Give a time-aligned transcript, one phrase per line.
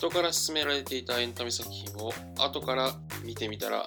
[0.00, 2.90] 人から勧められていたエンタメ作品を後から
[3.22, 3.84] 見てみたら、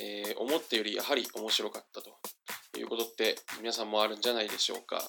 [0.00, 2.10] えー、思ったよりやはり面白かったと
[2.76, 5.00] いうことって皆さんもあるんじゃないでしょうか。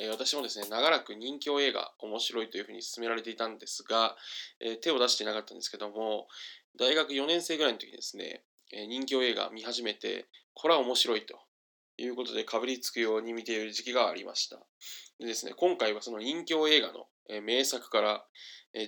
[0.00, 4.16] えー、私もですね、長らく人気映画面白いというふうに勧められていたんですが、
[4.60, 6.26] えー、手を出していなかったんですけども、
[6.78, 8.42] 大学4年生ぐらいの時にですね、
[8.72, 11.38] え人気映画見始めて、これは面白いと
[11.98, 14.58] いうことでかぶりつくように見ている時期がありました。
[15.18, 17.06] でですね、今回はその人気映画の
[17.42, 18.24] 名作から、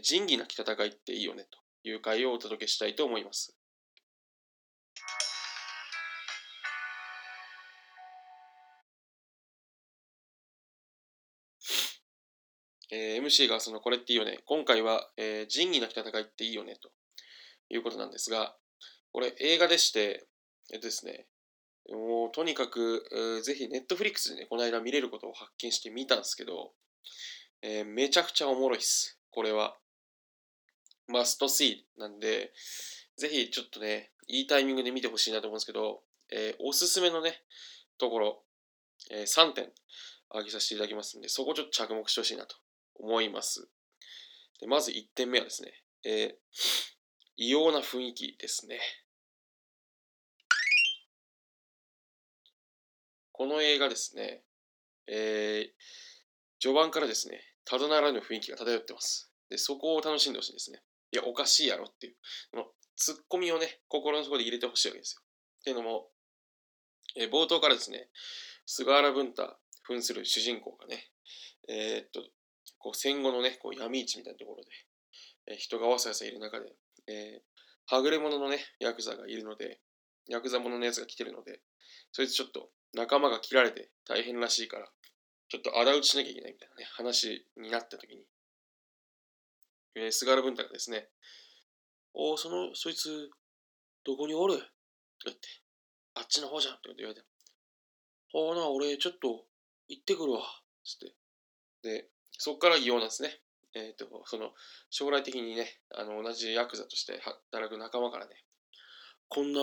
[0.03, 3.57] 仁義なき戦いっていいよねという回をお届けしたいと思います。
[12.91, 14.41] えー、MC がそのこれっていいよね。
[14.47, 16.91] 今回は、えー、仁義なき戦いっていいよねと
[17.69, 18.57] いうことなんですが、
[19.13, 20.27] これ映画でして、
[20.73, 21.27] えっとですね、
[21.91, 23.05] もうとにかく、
[23.43, 26.73] ぜひネットフリックスでね、この間見れることを発見してみたんですけど、
[27.63, 29.19] えー、めちゃくちゃおもろいっす。
[29.31, 29.77] これは。
[31.07, 32.53] マストシーなんで、
[33.17, 37.43] ぜひちょっとね、いいタイミングで見てほしいなと思うんですけど、えー、おすすめのね、
[37.99, 38.43] ところ、
[39.11, 39.73] えー、3点
[40.29, 42.57] 挙げさせていただきますんで、そこちょっと着目してほしいなと
[42.97, 43.69] 思います。
[44.61, 45.73] でまず1点目はですね、
[46.05, 46.35] えー、
[47.37, 48.79] 異様な雰囲気ですね。
[53.39, 54.43] この映画ですね、
[55.07, 55.69] えー、
[56.61, 59.31] 序盤からですね、ただならぬ雰囲気が漂ってます。
[59.49, 60.81] で、そこを楽しんでほしいんですね。
[61.13, 62.17] いや、おかしいやろっていう、
[62.57, 62.67] の
[62.97, 65.23] ツッコミをね、心の底で入れてほしいわけですよ。
[65.23, 66.09] っていうのも、
[67.15, 68.09] えー、冒頭からですね、
[68.67, 71.09] 菅原文太扮する主人公がね、
[71.69, 72.21] えー、っと、
[72.79, 74.71] こう戦後のね、こう闇市みたいなところで、
[75.47, 76.73] えー、人がわさわさいる中で、
[77.07, 79.79] えー、はぐれ者のね、ヤクザがいるので、
[80.27, 81.61] ヤクザ者のやつが来てるので、
[82.11, 84.89] そいつちょっと仲間が切られて大変らしいから、
[85.49, 88.25] ちょっと仇討ちしなきゃいけないみたいなね、話になった時に、
[89.95, 91.09] えー、菅原文太がですね、
[92.15, 93.31] おお、その、そいつ、
[94.05, 94.55] どこにおる？
[94.55, 94.67] とか
[95.27, 95.49] 言って、
[96.15, 97.27] あっちの方じゃんとか言われて、
[98.33, 99.45] ほうな、俺、ちょっと、
[99.89, 100.43] 行ってくるわ、
[100.85, 101.15] つって。
[101.83, 103.41] で、そっから異様なんですね。
[103.75, 104.53] えっ、ー、と、その、
[104.91, 108.45] 将来的にね、あの、同じヤクザとして働く仲間からね、
[109.29, 109.61] こんな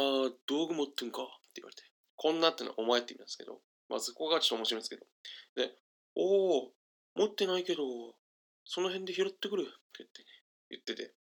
[0.47, 1.23] 道具持ってんか？
[1.23, 1.83] って言われて、
[2.15, 3.59] こんなってのはお前って意味なんですけど、
[3.89, 5.05] まあそこがちょっと面白いんですけど、
[5.55, 5.71] で、
[6.15, 6.71] おお、
[7.15, 7.83] 持ってないけど、
[8.65, 10.27] その辺で拾ってくるって言ってね、
[10.69, 11.13] 言ってて、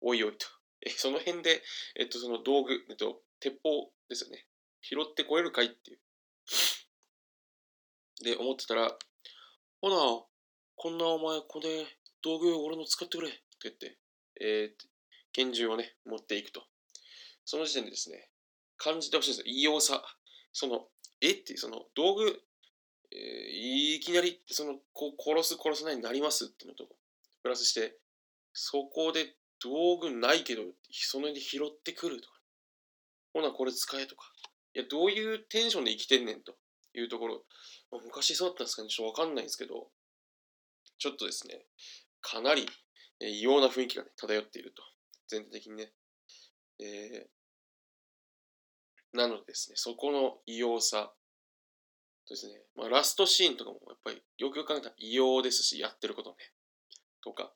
[0.00, 0.46] おいおいと。
[0.82, 1.62] え、その辺で、
[1.96, 4.46] えっと、その道具、えっと、鉄砲ですよね。
[4.82, 5.98] 拾ってこれるかいっていう。
[8.24, 8.96] で、思ってたら、
[9.80, 10.24] ほな、
[10.76, 11.86] こんなお前、これ、
[12.22, 13.98] 道具俺の使ってくれって言って、
[14.40, 14.88] えー、
[15.32, 16.62] 拳銃をね、持っていくと。
[17.44, 18.30] その時点でですね、
[18.76, 19.52] 感じてほしいんですよ。
[19.54, 20.02] 異様さ。
[20.52, 20.88] その、
[21.20, 22.42] えっていう、その、道具、
[23.12, 26.88] えー、いきなり、その、こ殺す、殺さないになりますっていうのと、
[27.42, 27.98] プラスして、
[28.52, 32.40] そこで道具ないけど、その辺で拾ってくるとか、
[33.32, 34.32] ほな、これ使えとか。
[34.74, 36.56] いや、どういうテンションで生きてんねんと
[36.94, 37.44] いうところ、
[37.90, 39.88] まあ、昔そうだったんですかね、ちょっとわかんないんですけど、
[40.98, 41.66] ちょっとですね、
[42.20, 42.66] かなり
[43.20, 44.82] 異様な雰囲気が、ね、漂っていると。
[45.28, 45.92] 全体的にね。
[46.80, 47.39] えー、
[49.12, 51.12] なのでですね、そこの異様さ
[52.28, 56.36] ですね、まあ、ラストシーンとかもやっぱりよくよく考えたら異様ですし、やってることね、
[57.22, 57.52] とか、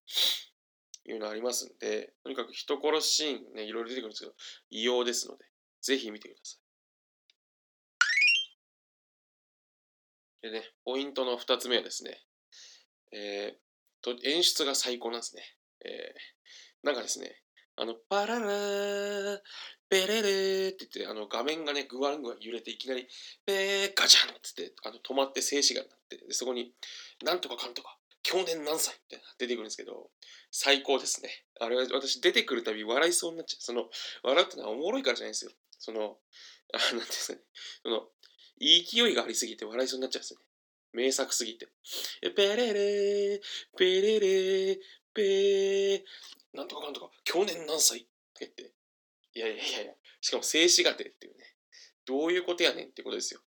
[1.06, 4.32] いうのありますんで、とにかく人殺しシーンね、いろいろ出てくるんですけど、
[4.70, 5.44] 異様ですので、
[5.82, 6.56] ぜひ見てくださ
[10.42, 10.50] い。
[10.50, 12.20] でね、ポイントの2つ目はですね、
[13.12, 13.64] えー、
[14.02, 15.42] と演出が最高なんですね。
[15.84, 17.43] えー、なんかですね、
[17.76, 19.40] あの、パララー、
[19.88, 23.06] ペレレーって言って、あの画面がね、ぐわんぐわん揺れて、いきなり、
[23.46, 26.72] ペーガチャンってって、あの止まって静止画になって、そこに、
[27.24, 30.10] なんとかかんとか、去年何歳って出てくるんですけど、
[30.50, 31.28] 最高ですね。
[31.60, 33.62] あれは私出てくるたび笑いそうになっちゃう。
[33.62, 33.84] その、
[34.22, 35.50] 笑うってのはおもろいからじゃないんですよ。
[35.78, 36.16] その、
[36.72, 37.38] あなんですね。
[37.82, 38.08] その、
[38.60, 40.40] 勢いがありすぎて笑いそうになっちゃうんですね。
[40.92, 41.68] 名作すぎて。
[42.36, 43.40] ペレレー、
[43.76, 44.78] ペレレー、
[45.14, 46.02] ペー、
[46.54, 48.00] なんとかなんとか、去年何歳？
[48.00, 48.08] って
[48.40, 48.72] 言って、
[49.34, 51.54] いやいやいやいや、しかも静止画でっていうね、
[52.06, 53.40] どういうことやねんってことですよ。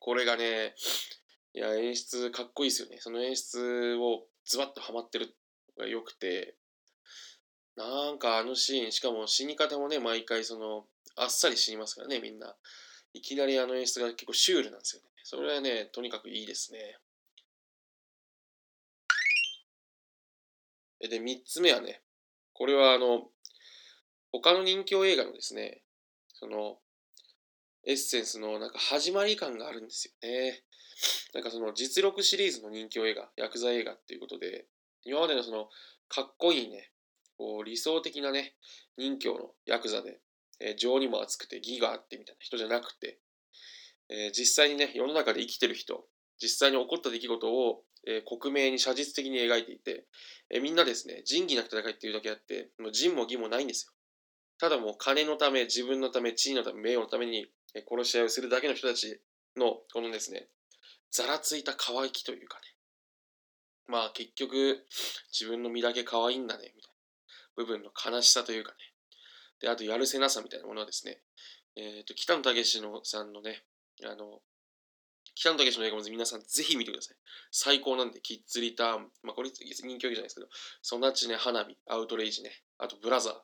[0.00, 0.74] これがね、
[1.54, 2.98] いや、演出かっこいいですよね。
[3.00, 5.34] その演出をズバッとハマってる
[5.78, 6.56] のが良くて、
[7.76, 12.54] なんかあのシーン、しかも死に方もね、毎回その、あっさり死にますからね、みんな。
[13.14, 15.08] いきなりあの演出が結構シュールなんですよね。
[15.22, 16.98] それはね、とにかくいいですね。
[21.08, 22.02] で、3つ目はね、
[22.52, 23.28] これはあの、
[24.32, 25.82] 他の人気映画のですね、
[26.32, 26.78] その、
[27.86, 30.62] エッセンスのなんか始まり感があるんですよね。
[31.34, 34.66] なんかその実録シリーズの人気映画、薬剤映画っていうことで、
[35.04, 35.68] 今までのその
[36.08, 36.90] かっこいいね、
[37.36, 38.54] こう理想的なね、
[38.96, 40.20] 人形のヤクザで、
[40.60, 43.18] えー、情にも熱くて義があってみたいな人じゃなくて、
[44.08, 46.06] えー、実際にね、世の中で生きてる人、
[46.40, 50.04] 実際に起こった出来事を、えー、克明に写実的に描いていて、
[50.50, 53.92] えー、みんなですね、仁義なき戦いっていうだけあって、もう仁も義もないんですよ。
[54.58, 57.46] ただもう金のため、自分のため、地位のため、名誉のために
[57.88, 59.20] 殺し合いをするだけの人たち
[59.56, 60.48] の、このですね、
[61.10, 62.62] ざらついた乾きというかね。
[63.86, 64.84] まあ結局、
[65.32, 66.94] 自分の身だけ可愛いんだね、みたいな
[67.56, 68.76] 部分の悲しさというかね。
[69.60, 71.20] で、あとやるせなさみたいなものはですね、
[71.76, 73.64] えっ、ー、と、北野武のさんのね、
[74.04, 74.40] あの、
[75.34, 77.16] 北野武の映画も皆さんぜひ見てください。
[77.50, 80.48] 最高なんで、キッズリターン、まあこれ人気じゃないですけど、
[80.82, 83.34] そなちね、花火、アウトレイジね、あとブラザー、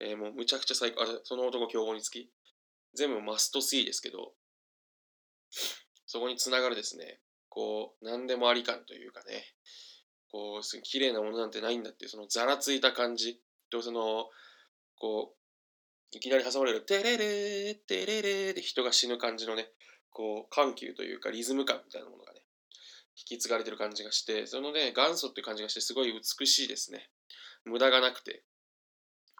[0.00, 2.30] えー、もうむちゃくちゃ最高、あその男競合につき、
[2.94, 4.32] 全部マスト3ですけど、
[6.06, 9.44] そこにつながるですね、こう、何でもあり感というかね、
[10.30, 13.40] こう、綺麗なものなんてないんだっていう、そのざらついた感じ。
[13.70, 14.28] と、その、
[14.98, 19.70] こう、いきなり挟まれる、テレレー、テレレーで人が死ぬ感じのね、
[20.10, 22.42] こう、緩急というかリズム感みたいなものがね、
[23.16, 27.10] 引き継がれてる感じがして、そのね、元祖っていう感じがして、すごい美しいですね。
[27.64, 28.42] 無駄がなくて、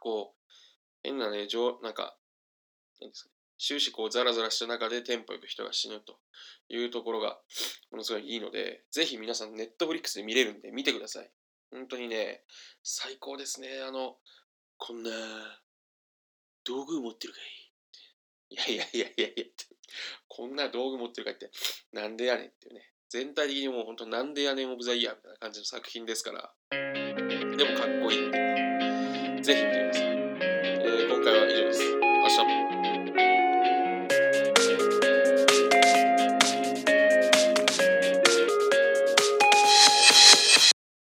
[0.00, 0.40] こう、
[1.02, 1.46] 変なね、
[1.82, 2.17] なんか、
[3.00, 6.19] 何ですかね、終始こうザラザラした中でテンポよく人が死ぬと
[6.70, 7.38] いうところが
[7.90, 11.31] ものすごいいいので、ぜひ皆さんネットフリックスで見れるんで見てください。
[11.70, 12.43] 本当にね、
[12.82, 13.69] 最高ですね。
[13.87, 14.17] あの、
[14.78, 15.11] こんな
[16.64, 17.59] 道具持ってるかい
[18.50, 19.44] いやいやいやいやいや、
[20.29, 21.50] こんな道具持ってるかって、
[21.93, 22.91] なんでやねんっていうね。
[23.08, 29.80] 全体的にもう本当なんでやねんオブザイヤーみたいな感じの作品ですから、でもかっこいいんで、ぜひ見て。